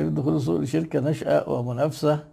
[0.00, 2.24] كيفيه دخول السوق لشركة ناشئة ومنافسة؟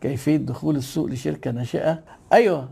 [0.00, 1.98] كيفية دخول السوق لشركة ناشئة؟
[2.32, 2.68] أيوه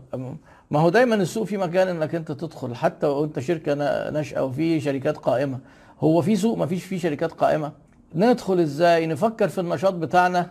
[0.71, 4.79] ما هو دايما السوق في مكان إنك أنت تدخل حتى وانت شركة نا- ناشئة وفي
[4.79, 5.59] شركات قائمة.
[6.01, 7.71] هو في سوق ما فيش فيه شركات قائمة.
[8.15, 10.49] ندخل إزاي؟ نفكر في النشاط بتاعنا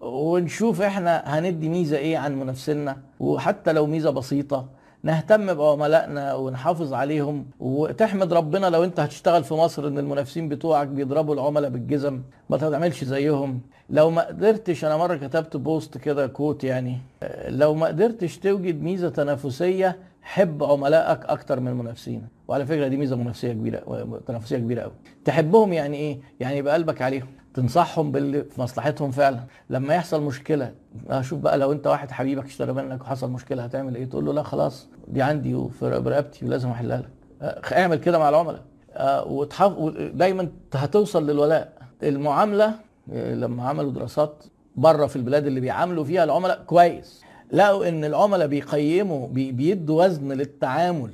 [0.00, 2.96] ونشوف إحنا هندي ميزة إيه عن منافسينا.
[3.20, 4.68] وحتى لو ميزة بسيطة
[5.02, 11.34] نهتم بعملائنا ونحافظ عليهم وتحمد ربنا لو انت هتشتغل في مصر ان المنافسين بتوعك بيضربوا
[11.34, 13.60] العملاء بالجزم ما تعملش زيهم.
[13.90, 18.82] لو ما قدرتش أنا مرة كتبت بوست كده كوت يعني آه، لو ما قدرتش توجد
[18.82, 24.82] ميزة تنافسية حب عملائك أكتر من منافسينك وعلى فكرة دي ميزة منافسية كبيرة تنافسية كبيرة
[24.82, 24.92] قوي
[25.24, 27.26] تحبهم يعني إيه؟ يعني يبقى قلبك عليهم.
[27.54, 29.40] تنصحهم باللي في مصلحتهم فعلا.
[29.70, 30.72] لما يحصل مشكلة
[31.08, 34.42] أشوف بقى لو أنت واحد حبيبك اشترى منك وحصل مشكلة هتعمل إيه؟ تقول له لا
[34.42, 37.08] خلاص دي عندي وفي برقبتي ولازم أحلها لك.
[37.42, 38.62] آه، اعمل كده مع العملاء.
[38.92, 39.72] آه، وتحف...
[40.14, 41.72] دايما هتوصل للولاء.
[42.02, 42.74] المعاملة
[43.12, 44.44] لما عملوا دراسات
[44.76, 47.22] بره في البلاد اللي بيعاملوا فيها العملاء كويس.
[47.52, 49.52] لقوا إن العملاء بيقيموا بي...
[49.52, 51.10] بيدوا وزن للتعامل.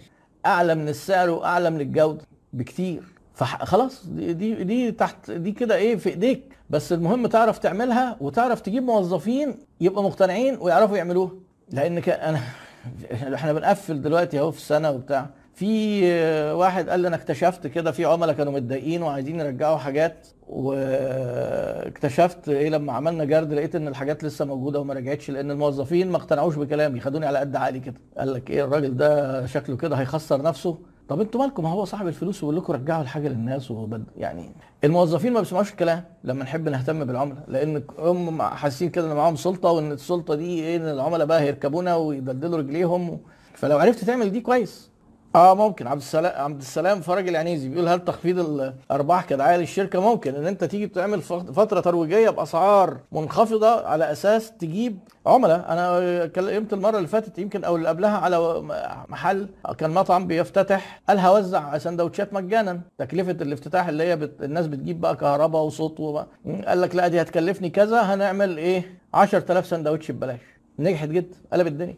[0.46, 3.02] أعلى من السعر وأعلى من الجودة بكتير.
[3.34, 6.42] فخلاص دي دي, دي تحت دي كده إيه في إيديك.
[6.70, 11.30] بس المهم تعرف تعملها وتعرف تجيب موظفين يبقوا مقتنعين ويعرفوا يعملوها.
[11.70, 12.40] لأن أنا
[13.34, 15.30] إحنا بنقفل دلوقتي أهو في السنة وبتاع.
[15.58, 20.26] في آه، واحد قال لي أنا اكتشفت كده في عملاء كانوا متضايقين وعايزين يرجعوا حاجات
[20.48, 26.16] واكتشفت إيه لما عملنا جرد لقيت إن الحاجات لسه موجودة وما رجعتش لأن الموظفين ما
[26.16, 27.94] اقتنعوش بكلامي خدوني على قد عقلي كده.
[28.18, 30.78] قال لك إيه الراجل ده شكله كده هيخسر نفسه.
[31.08, 34.04] طب أنتوا مالكم؟ ما هو صاحب الفلوس ويقول لكم رجعوا الحاجة للناس وبد...
[34.16, 34.50] يعني
[34.84, 39.70] الموظفين ما بيسمعوش الكلام لما نحب نهتم بالعملاء لأن هم حاسين كده إن معاهم سلطة
[39.70, 43.18] وإن السلطة دي إيه إن العملاء بقى هيركبونا ويدلدلوا رجليهم.
[43.54, 44.90] فلو عرفت تعمل دي كويس.
[45.34, 45.86] آه ممكن.
[45.86, 50.34] عبد السلام عبد السلام فرج العنيزي بيقول هل تخفيض الأرباح كدعايه للشركه ممكن.
[50.34, 55.66] إن أنت تيجي تعمل فت- فترة ترويجية بأسعار منخفضة على أساس تجيب عملاء.
[55.68, 58.62] أنا كلمت المرة اللي فاتت يمكن أو اللي قبلها على
[59.08, 61.00] محل كان مطعم بيفتتح.
[61.08, 62.80] قال هوزع سندوتشات مجانا.
[62.98, 64.42] تكلفة الافتتاح اللي هي بت...
[64.42, 66.26] الناس بتجيب بقى كهرباء وصوت وبقى.
[66.66, 70.40] قال لك لا دي هتكلفني كذا هنعمل إيه؟ 10000 سندوتش ببلاش.
[70.78, 71.94] نجحت جدا قلب الدنيا.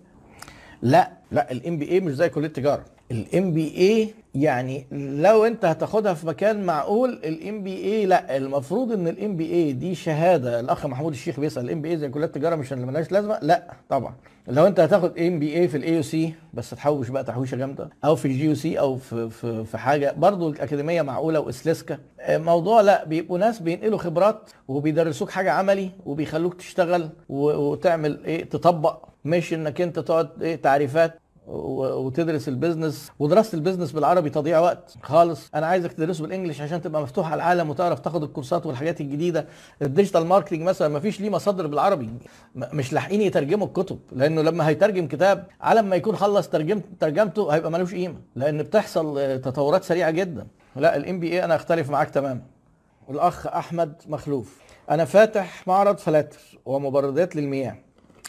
[0.83, 6.27] لا لا ال MBA مش زي كلية تجاره ال MBA يعني لو انت هتاخدها في
[6.27, 10.61] مكان معقول ال MBA لا المفروض إن ال MBA دي شهادة.
[10.61, 14.15] الأخ محمود الشيخ بيسأل ال MBA زي كلية التجارة مش اللي ملهاش لازمة؟ لا طبعا.
[14.49, 18.45] لو انت هتاخد MBA في ال AUC بس تحوش بقى تحويشة جامدة أو في ال
[18.45, 23.59] GUC أو في في في حاجة برضو الأكاديمية معقولة واسلسكا آه، موضوع لا بيبقوا ناس
[23.59, 29.05] بينقلوا خبرات وبيدرسوك حاجة عملي وبيخلوك تشتغل وتعمل إيه تطبق.
[29.25, 31.21] مش إنك أنت تقعد إيه تعريفات.
[31.51, 35.51] وتدرس ال business ودراسه ال business بالعربي تضييع وقت خالص.
[35.55, 39.47] أنا عايزك تدرسه بال English عشان تبقى مفتوح على العالم وتعرف تاخد الكورسات والحاجات الجديدة.
[39.83, 42.09] ال digital marketing مثلا ما فيش ليه مصادر بالعربي.
[42.55, 47.71] مش لاحقين يترجموا الكتب لأنه لما هيترجم كتاب على ما يكون خلص ترجمت ترجمته هيبقى
[47.71, 50.47] ملوش قيمة لأن بتحصل تطورات سريعة جدا.
[50.77, 52.41] لا ال MBA أنا أختلف معاك تماما.
[53.09, 54.61] والاخ أحمد مخلوف.
[54.91, 57.77] أنا فاتح معرض فلاتر ومبردات للمياه.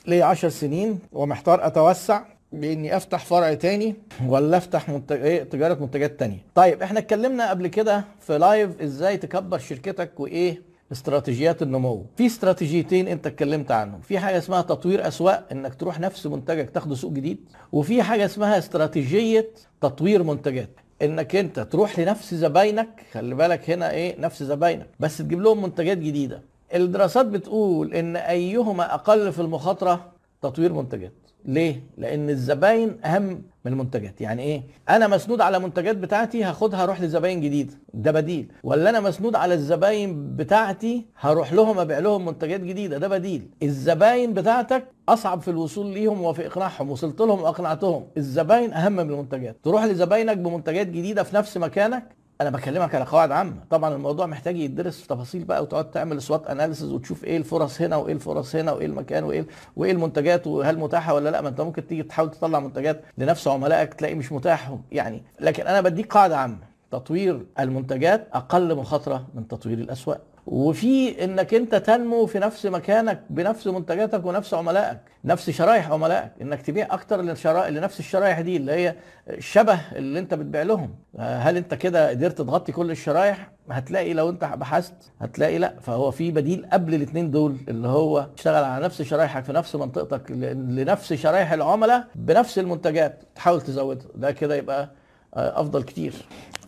[0.07, 2.21] لي عشر سنين ومحتار أتوسع.
[2.51, 3.95] بإني أفتح فرع تاني
[4.27, 5.21] ولا أفتح منتج...
[5.21, 6.45] إيه تجارة منتجات تانية.
[6.55, 12.05] طيب إحنا اتكلمنا قبل كده في لايف إزاي تكبر شركتك وإيه استراتيجيات النمو.
[12.17, 14.01] في استراتيجيتين أنت اتكلمت عنهم.
[14.01, 17.37] في حاجة اسمها تطوير أسواق إنك تروح نفس منتجك تاخده سوق جديد.
[17.71, 19.49] وفي حاجة اسمها استراتيجية
[19.81, 20.69] تطوير منتجات.
[21.01, 25.97] إنك أنت تروح لنفس زباينك خلي بالك هنا إيه نفس زباينك بس تجيب لهم منتجات
[25.97, 26.41] جديدة.
[26.73, 31.11] الدراسات بتقول إن أيهما أقل في المخاطرة تطوير منتجات.
[31.45, 34.21] ليه؟ لأن الزباين أهم من المنتجات.
[34.21, 38.51] يعني إيه؟ أنا مسنود على منتجات بتاعتي هاخدها أروح لزباين جديده ده بديل.
[38.63, 42.97] ولا أنا مسنود على الزباين بتاعتي هروح لهم أبيع لهم منتجات جديدة.
[42.97, 43.49] ده بديل.
[43.63, 46.89] الزباين بتاعتك أصعب في الوصول ليهم وفي إقناعهم.
[46.89, 48.07] وصلت لهم وأقنعتهم.
[48.17, 49.57] الزباين أهم من المنتجات.
[49.63, 53.53] تروح لزباينك بمنتجات جديدة في نفس مكانك أنا بكلمك على قواعد عامة.
[53.69, 57.95] طبعا الموضوع محتاج يدرس في تفاصيل بقى وتقعد تعمل SWOT analysis وتشوف إيه الفرص هنا
[57.95, 59.45] وإيه الفرص هنا وإيه المكان وإيه
[59.75, 61.41] وإيه المنتجات وهل متاحة ولا لأ.
[61.41, 65.81] ما أنت ممكن تيجي تحاول تطلع منتجات لنفس عملائك تلاقي مش متاح يعني لكن أنا
[65.81, 66.57] بديك قاعدة عامة.
[66.91, 70.21] تطوير المنتجات أقل مخاطرة من تطوير الأسواق.
[70.47, 76.61] وفي إنك أنت تنمو في نفس مكانك بنفس منتجاتك ونفس عملائك نفس شرايح عملائك إنك
[76.61, 77.21] تبيع أكتر
[77.69, 78.95] لنفس الشرايح دي اللي هي
[79.29, 80.95] الشبه اللي أنت بتبيع لهم.
[81.19, 85.73] هل أنت كده قدرت تغطي كل الشرايح هتلاقي لو أنت بحثت هتلاقي لأ.
[85.81, 90.31] فهو في بديل قبل الاثنين دول اللي هو تشتغل على نفس شرايحك في نفس منطقتك
[90.31, 94.07] لنفس شرايح العملاء بنفس المنتجات تحاول تزودها.
[94.15, 94.89] ده كده يبقى
[95.35, 96.13] آه، أفضل كتير.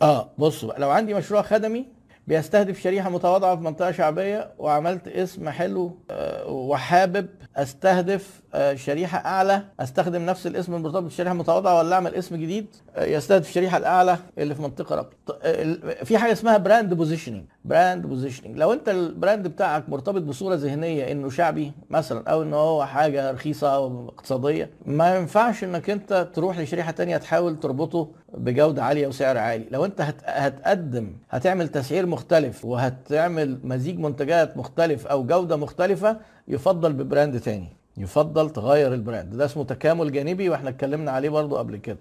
[0.01, 1.85] آه بقى لو عندي مشروع خدمي
[2.27, 9.61] بيستهدف شريحة متواضعة في منطقة شعبية وعملت اسم حلو آه، وحابب أستهدف آه، شريحة أعلى.
[9.79, 14.55] أستخدم نفس الاسم المرتبط بالشريحه المتواضعه ولا أعمل اسم جديد؟ آه، يستهدف الشريحه الأعلى اللي
[14.55, 15.09] في منطقة
[15.45, 20.55] ال- في حاجة اسمها brand positioning brand positioning لو أنت ال brand بتاعك مرتبط بصورة
[20.55, 26.27] ذهنية إنه شعبي مثلا أو إن هو حاجة رخيصة أو اقتصادية ما ينفعش إنك أنت
[26.33, 29.65] تروح لشريحة تانية تحاول تربطه بجودة عالية وسعر عالي.
[29.71, 30.15] لو أنت هت...
[30.25, 36.18] هتقدم هتعمل تسعير مختلف وهتعمل مزيج منتجات مختلف أو جودة مختلفة
[36.48, 37.68] يفضل ب brand تاني
[37.98, 39.35] يفضل تغير ال brand.
[39.38, 41.98] ده اسمه تكامل جانبي وإحنا اتكلمنا عليه برضو قبل كده.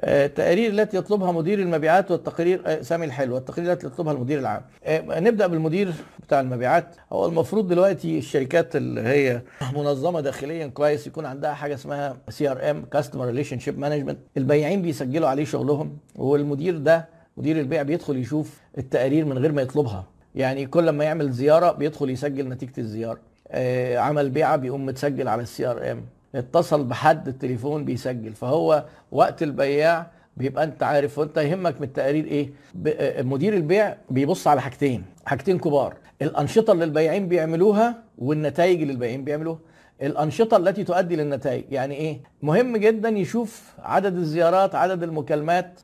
[0.00, 4.62] آه، التقارير التي يطلبها مدير المبيعات والتقارير آه، سامي الحلو التقارير التي يطلبها المدير العام.
[4.84, 5.92] آه، نبدأ بالمدير
[6.26, 6.96] بتاع المبيعات.
[7.12, 9.42] هو المفروض دلوقتي الشركات اللي هي
[9.74, 15.96] منظمة داخليا كويس يكون عندها حاجة اسمها CRM customer relationship management البياعين بيسجلوا عليه شغلهم
[16.16, 20.04] والمدير ده مدير البيع بيدخل يشوف التقارير من غير ما يطلبها.
[20.34, 23.18] يعني كل ما يعمل زيارة بيدخل يسجل نتيجة الزيارة.
[23.48, 26.04] آه، عمل بيعه بيقوم متسجل على ال CRM
[26.34, 28.34] اتصل بحد التليفون بيسجل.
[28.34, 32.50] فهو وقت البياع بيبقى انت عارف وانت يهمك من التقارير إيه؟
[32.86, 35.96] آه، مدير البيع بيبص على حاجتين حاجتين كبار.
[36.22, 39.58] الأنشطة اللي البياعين بيعملوها والنتائج اللي البياعين بيعملوها.
[40.02, 45.80] الأنشطة التي تؤدي للنتائج يعني إيه؟ مهم جدا يشوف عدد الزيارات عدد المكالمات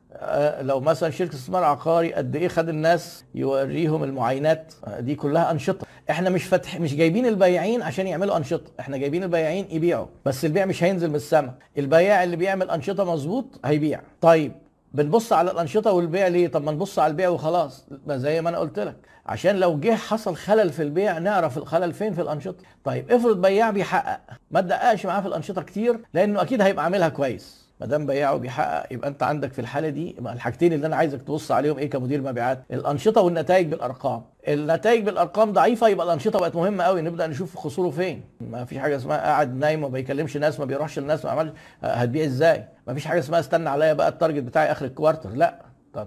[0.61, 5.87] لو مثلا شركة استثمار عقاري قد إيه خد الناس يوريهم المعاينات آه، دي كلها أنشطة.
[6.11, 10.64] إحنا مش فاتح مش جايبين البياعين عشان يعملوا أنشطة إحنا جايبين البياعين يبيعوا بس البيع
[10.64, 11.55] مش هينزل من السماء.
[11.78, 14.00] البياع اللي بيعمل أنشطة مظبوط هيبيع.
[14.20, 14.52] طيب
[14.94, 18.78] بنبص على الأنشطة والبيع ليه؟ طب ما نبص على البيع وخلاص زي ما أنا قلت
[18.78, 18.96] لك.
[19.26, 22.64] عشان لو جه حصل خلل في البيع نعرف الخلل فين في الأنشطة.
[22.84, 24.20] طيب افرض بياع بيحقق
[24.50, 27.63] ما تدققش معاه في الأنشطة كتير لأنه أكيد هيبقى عاملها كويس.
[27.84, 31.50] ما دام بياعه بيحقق يبقى انت عندك في الحالة دي الحاجتين اللي أنا عايزك تبص
[31.52, 34.22] عليهم إيه كمدير مبيعات؟ الأنشطة والنتائج بالأرقام.
[34.48, 37.02] النتائج بالأرقام ضعيفة يبقى الأنشطة بقت مهمة قوي.
[37.02, 38.22] نبدأ نشوف خسوره فين.
[38.40, 41.52] ما في حاجة اسمها قاعد نايم ما بيكلمش ناس ما بيروحش للناس ما عملش
[41.82, 45.31] هتبيع إزاي؟ ما فيش حاجة اسمها استنى عليا بقى ال target بتاعي آخر ال quarter.
[45.31, 45.62] لا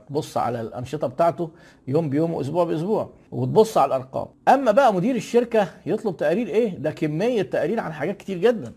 [0.09, 1.51] تبص على الأنشطة بتاعته
[1.87, 4.27] يوم بيوم وأسبوع بأسبوع وتبص على الأرقام.
[4.47, 8.73] أما بقى مدير الشركة يطلب تقارير إيه؟ ده كمية تقارير عن حاجات كتير جدا.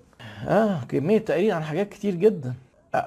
[0.48, 2.54] آه كمية تقارير عن حاجات كتير جدا.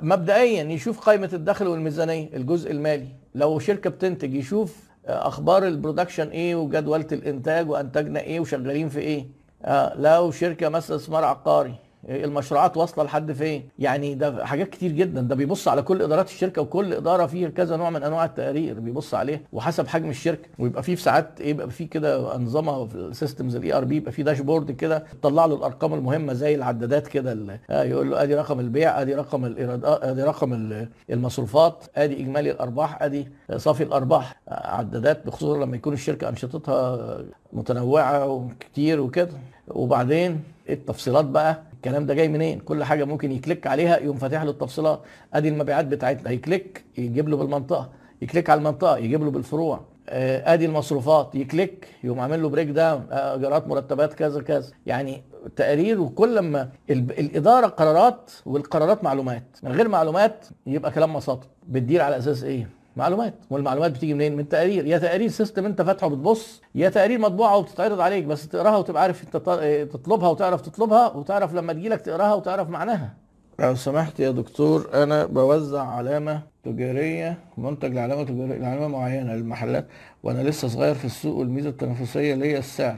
[0.02, 3.08] مبدئيا يشوف قائمة الدخل والميزانية الجزء المالي.
[3.36, 9.26] لو شركة بتنتج يشوف أخبار ال production إيه وجدولة الإنتاج وأنتجنا إيه وشغالين في إيه.
[9.66, 11.76] آه لو شركة مثلا استثمار عقاري
[12.10, 15.22] المشروعات واصلة لحد فين؟ يعني ده حاجات كتير جدا.
[15.22, 19.14] ده بيبص على كل إدارات الشركة وكل إدارة فيه كذا نوع من أنواع التقارير بيبص
[19.14, 19.40] عليها.
[19.54, 20.50] وحسب حجم الشركة.
[20.60, 24.12] ويبقى فيه في ساعات إيه؟ يبقى فيه كده أنظمة في ال systems ال ERP يبقى
[24.12, 28.60] فيه dashboard كده تطلع له الأرقام المهمة زي العدادات كده آه يقول له أدي رقم
[28.60, 34.42] البيع أدي رقم الايرادات أدي رقم ال- المصروفات أدي إجمالي الأرباح أدي صافي الأرباح.
[34.48, 37.18] عدادات بخصوصا لما يكون الشركة أنشطتها
[37.54, 39.32] متنوعة وكتير وكده.
[39.68, 41.62] وبعدين التفصيلات بقى.
[41.86, 45.02] الكلام ده جاي منين؟ كل حاجة ممكن ي click عليها يقوم فاتح له التفصيلات
[45.34, 46.30] أدي المبيعات بتاعتنا.
[46.30, 47.90] هي click يجيب له بالمنطقة.
[48.22, 49.80] ي click على المنطقة يجيب له بالفروع.
[50.10, 51.36] آه، أدي المصروفات.
[51.36, 54.68] ي click يقوم عامل له breakdown آه، إيجارات مرتبات كذا كذا.
[54.86, 55.24] يعني
[55.56, 59.44] تقارير وكل ما ال- الإدارة قرارات والقرارات معلومات.
[59.64, 63.34] من غير معلومات يبقى كلام مساطب بتدير على أساس إيه؟ معلومات.
[63.50, 64.86] والمعلومات بتيجي منين؟ من تقارير.
[64.86, 69.24] يا تقارير سيستم انت فاتحه بتبص يا تقارير مطبوعة وبتتعرض عليك بس تقراها وتبقى عارف
[69.24, 73.14] انت ت- تطلبها وتعرف تطلبها وتعرف لما تجيلك تقراها وتعرف معناها.
[73.60, 79.86] لو سمحت يا دكتور أنا بوزع علامة تجارية منتج لعلامة تجارية لعلامة معينة للمحلات
[80.24, 82.98] وأنا لسه صغير في السوق والميزة التنافسية ليا السعر.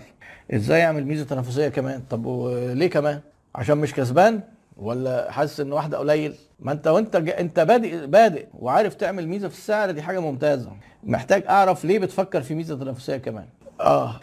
[0.53, 3.19] إزاي أعمل ميزة تنافسية كمان؟ طب وليه كمان؟
[3.55, 4.41] عشان مش كسبان؟
[4.77, 9.57] ولا حاسس إن واحدة قليل؟ ما أنت وأنت أنت بادئ بادئ وعارف تعمل ميزة في
[9.57, 10.71] السعر دي حاجة ممتازة.
[11.03, 13.45] محتاج أعرف ليه بتفكر في ميزة تنافسيه كمان.
[13.81, 14.19] آه.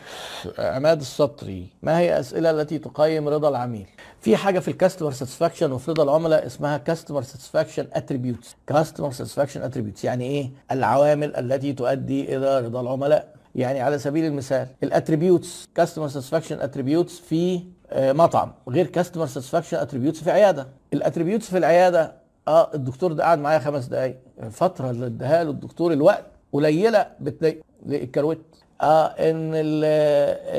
[0.59, 3.87] عماد السطري ما هي الأسئلة التي تقيم رضا العميل؟
[4.21, 9.62] في حاجة في ال customer satisfaction وفي رضا العملاء اسمها customer satisfaction attributes customer satisfaction
[9.62, 13.35] attributes يعني إيه؟ العوامل التي تؤدي إلى رضا العملاء.
[13.54, 17.62] يعني على سبيل المثال ال attributes customer satisfaction attributes في
[17.97, 20.67] مطعم غير customer satisfaction attributes في عيادة.
[20.93, 22.13] ال attributes في العيادة
[22.49, 24.17] آه الدكتور ده قعد معايا خمس دقايق.
[24.43, 28.39] الفترة اللي اداها له الدكتور الوقت قليلة بتضايق الكروت.
[28.83, 29.85] آه إن ال-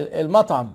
[0.03, 0.71] ال- المطعم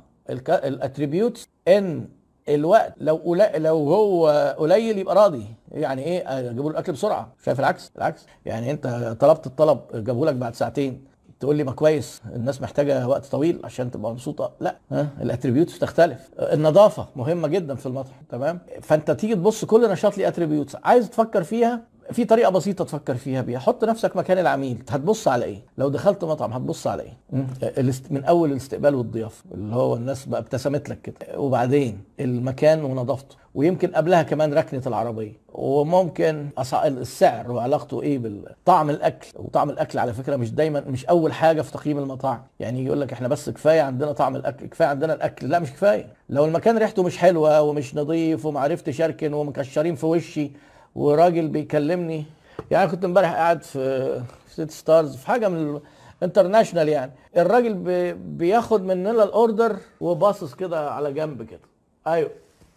[0.48, 2.08] ال attributes إن
[2.48, 5.46] الوقت لو قليل لو هو قليل يبقى راضي.
[5.72, 7.32] يعني إيه؟ جابوا له الأكل بسرعة.
[7.44, 8.26] شايف العكس؟ العكس.
[8.46, 11.04] يعني أنت طلبت الطلب جابوا لك بعد ساعتين.
[11.40, 14.52] تقول لي ما كويس الناس محتاجة وقت طويل عشان تبقى مبسوطة.
[14.60, 16.30] لا ها ال attributes بتختلف.
[16.38, 21.42] النظافة مهمة جدا في المطعم تمام؟ فأنت تيجي تبص كل نشاط ليه attributes عايز تفكر
[21.42, 21.80] فيها
[22.12, 23.58] في طريقة بسيطة تفكر فيها بيها.
[23.58, 24.82] حط نفسك مكان العميل.
[24.90, 27.16] هتبص على إيه؟ لو دخلت مطعم هتبص على إيه.
[27.62, 29.44] الاست- من أول الاستقبال والضيافة.
[29.54, 31.38] اللي هو الناس بقى ابتسمت لك كده.
[31.40, 33.36] وبعدين المكان ونظافته.
[33.54, 35.32] ويمكن قبلها كمان ركنة العربية.
[35.52, 36.46] وممكن
[36.84, 39.28] السعر وعلاقته إيه بالطعم الأكل.
[39.36, 42.42] وطعم الأكل على فكرة مش دايما مش أول حاجة في تقييم المطاعم.
[42.60, 45.48] يعني يقول لك إحنا بس كفاية عندنا طعم الأكل كفاية عندنا الأكل.
[45.48, 46.06] لا مش كفاية.
[46.28, 50.50] لو المكان ريحته مش حلوة ومش نظيف ومعرفتش أركن ومكشرين في وشي
[50.98, 52.24] وراجل بيكلمني
[52.70, 55.80] يعني كنت امبارح قاعد في سيتي ستارز في حاجة من
[56.22, 57.12] international يعني.
[57.36, 61.60] الراجل بي بياخد مننا ال order وباصص كده على جنب كده.
[62.06, 62.30] أيوه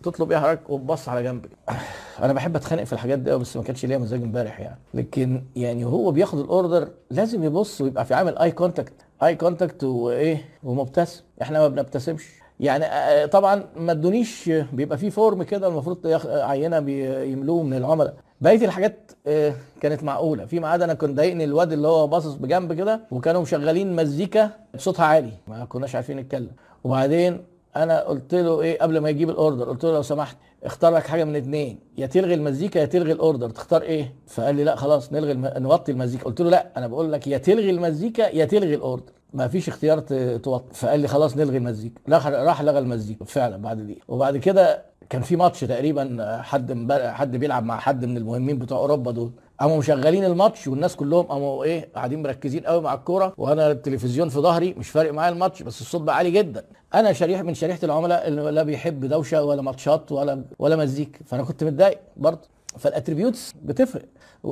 [0.03, 1.45] تطلب إيه حضرتك؟ وبص على جنب.
[2.23, 4.77] أنا بحب أتخانق في الحاجات دي بس ما كانش ليا مزاج امبارح يعني.
[4.93, 9.83] لكن يعني هو بياخد ال order لازم يبص ويبقى في عامل eye contact eye contact
[9.83, 11.23] وإيه ومبتسم.
[11.41, 12.40] إحنا ما بنبتسمش.
[12.61, 18.13] يعني آه، طبعا ما ادونيش بيبقى في form كده المفروض عينة بيملوه من العملاء.
[18.41, 20.45] بقية الحاجات آه، كانت معقولة.
[20.45, 25.05] في ميعاد أنا كنت ضايقني الواد اللي هو باصص بجنب كده وكانوا مشغلين مزيكا بصوتها
[25.05, 25.31] عالي.
[25.47, 26.51] ما كناش عارفين نتكلم.
[26.83, 27.43] وبعدين
[27.75, 31.23] أنا قلت له إيه قبل ما يجيب الأوردر قلت له لو سمحت اختار لك حاجة
[31.23, 31.79] من اتنين.
[31.97, 33.49] يا تلغي المزيكا يا تلغي الأوردر.
[33.49, 35.51] تختار إيه؟ فقال لي لا خلاص نلغي الم...
[35.57, 36.23] نوطي المزيكا.
[36.23, 39.11] قلت له لا أنا بقول لك يا تلغي المزيكا يا تلغي الأوردر.
[39.33, 39.99] ما فيش اختيار
[40.37, 42.01] توطي فقال لي خلاص نلغي المزيكا.
[42.09, 47.63] راح لغى المزيكا فعلا بعد دقيقه وبعد كده كان في ماتش تقريبا حد حد بيلعب
[47.63, 49.31] مع حد من المهمين بتوع أوروبا دول.
[49.59, 53.33] قاموا مشغلين الماتش والناس كلهم قاموا إيه قاعدين مركزين قوي مع الكورة.
[53.37, 56.65] وأنا التلفزيون في ظهري مش فارق معايا الماتش بس الصوت بقى عالي جدا.
[56.93, 61.19] أنا شريحه من شريحة العملاء اللي لا بيحب دوشة ولا ماتشات ولا ولا مزيكا.
[61.25, 62.47] فأنا كنت متضايق برضه.
[62.77, 64.05] فال attributes بتفرق.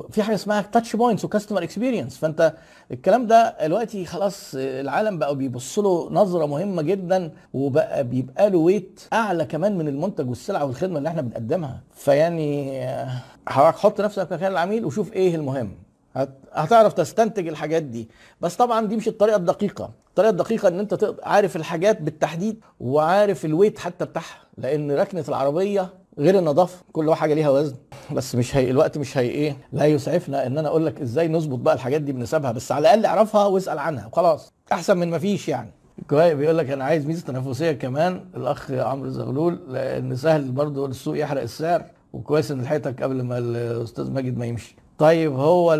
[0.10, 2.54] في حاجة اسمها touch points و customer experience فأنت
[2.92, 9.02] الكلام ده دلوقتي خلاص العالم بقوا بيبص له نظرة مهمة جدا وبقى بيبقى له weight
[9.14, 11.80] أعلى كمان من المنتج والسلعه والخدمة اللي إحنا بنقدمها.
[11.96, 15.72] فيعني آه، حط نفسك مكان العميل وشوف إيه المهم.
[16.16, 18.10] هت- هتعرف تستنتج الحاجات دي.
[18.42, 19.90] بس طبعا دي مش الطريقة الدقيقة.
[20.10, 24.38] الطريقة الدقيقة إن أنت عارف الحاجات بالتحديد وعارف الويت حتى بتاعها.
[24.58, 25.90] لأن ركنة العربية
[26.20, 27.76] غير النظافه كل حاجة ليها وزن.
[28.16, 31.60] بس مش هي الوقت مش هي إيه لا يسعفنا إن أنا أقول لك إزاي نظبط
[31.60, 34.54] بقى الحاجات دي بنسبها بس على الأقل اعرفها واسأل عنها وخلاص.
[34.72, 35.72] أحسن من ما فيش يعني.
[36.10, 41.18] كويس بيقول لك أنا عايز ميزة تنافسية كمان الأخ عمرو زغلول لأن سهل برضه السوق
[41.20, 41.84] يحرق السعر
[42.14, 44.76] وكويس إن لحقتك قبل ما الأستاذ ماجد ما يمشي.
[44.98, 45.74] طيب هو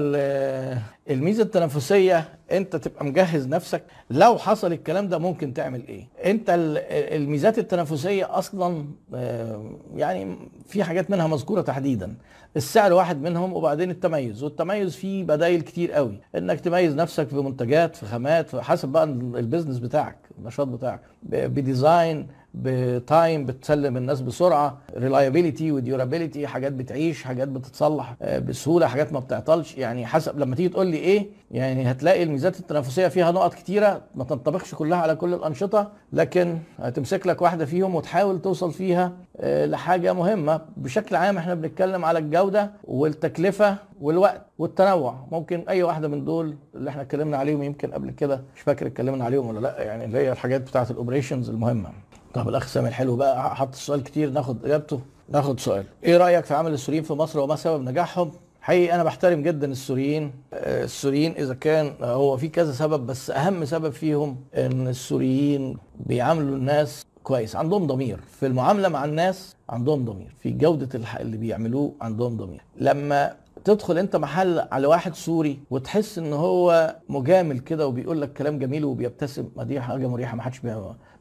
[1.10, 3.84] الميزة التنافسية انت تبقى مجهز نفسك.
[4.10, 6.78] لو حصل الكلام ده ممكن تعمل إيه؟ انت ال-
[7.22, 8.86] الميزات التنافسية أصلا
[9.16, 10.36] آه، يعني
[10.68, 12.16] في حاجات منها مذكورة تحديدا.
[12.58, 14.44] السعر واحد منهم وبعدين التميز.
[14.44, 16.20] والتميز فيه بدايل كتير قوي.
[16.36, 21.02] انك تميز نفسك في منتجات في خامات حسب بقى ال business بتاعك النشاط بتاعك.
[21.24, 24.78] ب design ب time بتسلم الناس بسرعة.
[24.98, 29.78] reliability و durability حاجات بتعيش حاجات بتتصلح آه، بسهولة حاجات ما بتعطلش.
[29.78, 34.24] يعني حسب لما تيجي تقول لي إيه يعني هتلاقي الميزات التنافسية فيها نقط كتيرة ما
[34.24, 40.14] تنطبقش كلها على كل الأنشطة لكن هتمسك لك واحدة فيهم وتحاول توصل فيها آه، لحاجة
[40.14, 40.62] مهمة.
[40.78, 45.16] بشكل عام إحنا بنتكلم على الجودة والتكلفة والوقت والتنوع.
[45.32, 49.26] ممكن أي واحدة من دول اللي إحنا اتكلمنا عليهم يمكن قبل كده مش فاكر اتكلمنا
[49.26, 51.90] عليهم ولا لأ يعني اللي هي الحاجات بتاعة ال operations المهمة.
[52.34, 55.84] طب الاخ سامي الحلو بقى حط السؤال كتير ناخد إجابته ناخد سؤال.
[56.04, 58.32] إيه رأيك في عمل السوريين في مصر وما سبب نجاحهم؟
[58.70, 60.32] حقيقي أنا بحترم جدا السوريين.
[60.54, 66.56] آه، السوريين إذا كان هو في كذا سبب بس أهم سبب فيهم إن السوريين بيعاملوا
[66.56, 68.20] الناس كويس عندهم ضمير.
[68.40, 70.36] في المعاملة مع الناس عندهم ضمير.
[70.40, 72.62] في جودة اللي بيعملوه عندهم ضمير.
[72.78, 73.36] لما
[73.66, 78.86] تدخل أنت محل على واحد سوري وتحس إن هو مجامل كده وبيقول لك كلام جميل
[78.86, 80.62] وبيبتسم ما دي حاجة مريحة ما حدش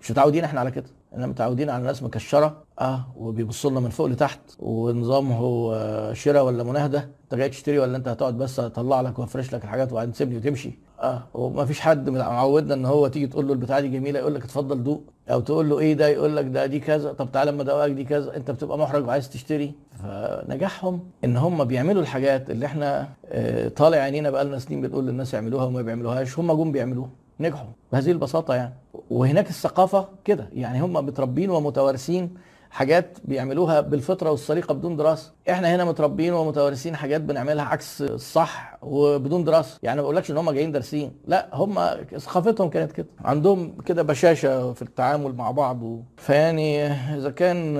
[0.00, 0.86] مش متعودين إحنا على كده.
[1.14, 6.62] إحنا متعودين على ناس مكشرة آه وبيبصوا لنا من فوق لتحت ونظامه آه، شراء ولا
[6.62, 10.36] مناهدة أنت جاي تشتري ولا أنت هتقعد بس اطلع لك وافرش لك الحاجات وبعدين تسيبني
[10.36, 10.78] وتمشي.
[11.00, 14.44] آه وما فيش حد معودنا إن هو تيجي تقول له البتاعة دي جميلة يقول لك
[14.44, 15.02] اتفضل دوق.
[15.30, 17.12] أو تقول له إيه ده يقول لك ده دي كذا.
[17.12, 18.36] طب تعالى أما أدوقك دي كذا.
[18.36, 19.72] أنت بتبقى محرج وعايز تشتري.
[20.02, 25.64] فنجاحهم إن هم بيعملوا الحاجات اللي إحنا آه، طالع عينينا بقالنا سنين بنقول للناس يعملوها
[25.64, 27.10] وما بيعملوهاش هم جم بيعملوها.
[27.40, 28.74] نجحوا بهذه البساطة يعني.
[29.10, 32.34] وهناك الثقافة كده يعني هم متربين ومتوارثين
[32.70, 35.32] حاجات بيعملوها بالفطرة والسليقة بدون دراسة.
[35.50, 39.78] إحنا هنا متربيين ومتوارثين حاجات بنعملها عكس الصح وبدون دراسة.
[39.82, 41.12] يعني ما بقولكش إن هم جايين دارسين.
[41.26, 41.74] لا هم
[42.18, 43.06] ثقافتهم كانت كده.
[43.24, 46.00] عندهم كده بشاشة في التعامل مع بعض و...
[46.16, 47.78] فيعني إذا كان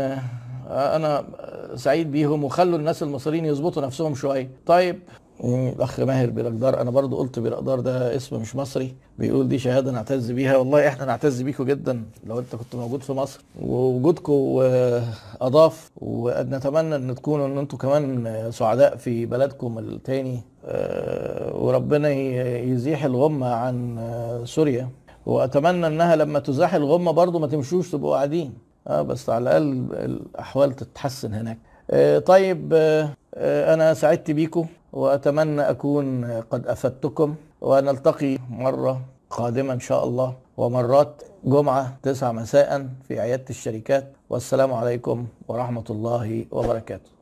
[0.69, 1.25] أنا
[1.75, 4.51] سعيد بيهم وخلوا الناس المصريين يظبطوا نفسهم شوية.
[4.67, 5.01] طيب
[5.45, 8.95] الأخ ماهر بيرقدار أنا برضو قلت بيرقدار ده اسم مش مصري.
[9.19, 10.57] بيقول دي شهادة نعتز بيها.
[10.57, 13.41] والله إحنا نعتز بيكم جدا لو أنت كنت موجود في مصر.
[13.63, 14.33] ووجودكم
[15.41, 20.41] أضاف ونتمنى إن تكونوا إن أنتم كمان سعداء في بلدكم التاني.
[20.65, 22.09] آه، وربنا
[22.59, 23.99] يزيح الغمة عن
[24.45, 24.89] سوريا.
[25.27, 28.55] وأتمنى إنها لما تزاح الغمة برضو ما تمشوش تبقوا قاعدين.
[28.87, 31.59] آه بس على الأقل الأحوال تتحسن هناك.
[31.91, 40.05] آه، طيب آه، أنا سعدت بيكم وأتمنى أكون قد أفدتكم ونلتقي مرة قادمة إن شاء
[40.05, 44.13] الله ومرات جمعة 9 مساء في عيادة الشركات.
[44.31, 47.18] والسلام عليكم ورحمة الله وبركاته.